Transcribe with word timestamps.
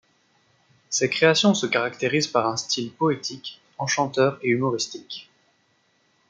Ses 0.89 1.11
créations 1.11 1.53
se 1.53 1.67
caractérisent 1.67 2.25
par 2.29 2.47
un 2.49 2.57
style 2.57 2.91
poétique, 2.91 3.61
enchanteur 3.77 4.39
et 4.41 4.47
humoristique. 4.47 5.29